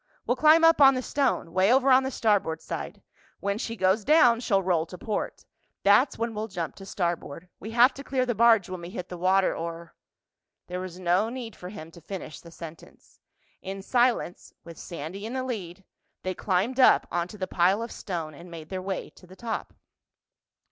"We'll 0.25 0.35
climb 0.35 0.63
up 0.63 0.81
on 0.81 0.95
the 0.95 1.03
stone—way 1.03 1.71
over 1.71 1.91
on 1.91 2.01
the 2.01 2.09
starboard 2.09 2.59
side. 2.59 3.03
When 3.39 3.59
she 3.59 3.75
goes 3.75 4.03
down, 4.03 4.39
she'll 4.39 4.63
roll 4.63 4.87
to 4.87 4.97
port. 4.97 5.45
That's 5.83 6.17
when 6.17 6.33
we'll 6.33 6.47
jump 6.47 6.73
to 6.77 6.87
starboard. 6.87 7.47
We 7.59 7.69
have 7.69 7.93
to 7.93 8.03
clear 8.03 8.25
the 8.25 8.33
barge 8.33 8.67
when 8.67 8.81
we 8.81 8.89
hit 8.89 9.09
the 9.09 9.17
water 9.19 9.55
or...." 9.55 9.93
There 10.65 10.79
was 10.79 10.99
no 10.99 11.29
need 11.29 11.55
for 11.55 11.69
him 11.69 11.91
to 11.91 12.01
finish 12.01 12.39
the 12.39 12.49
sentence. 12.49 13.19
In 13.61 13.83
silence, 13.83 14.51
with 14.63 14.79
Sandy 14.79 15.23
in 15.23 15.33
the 15.33 15.43
lead, 15.43 15.83
they 16.23 16.33
climbed 16.33 16.79
up 16.79 17.05
onto 17.11 17.37
the 17.37 17.45
pile 17.45 17.83
of 17.83 17.91
stone 17.91 18.33
and 18.33 18.49
made 18.49 18.69
their 18.69 18.81
way 18.81 19.11
to 19.11 19.27
the 19.27 19.35
top. 19.35 19.71